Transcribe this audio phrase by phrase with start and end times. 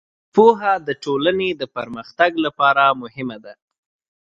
[0.33, 3.53] پوهه د ټولنې د پرمختګ لپاره مهمه ده.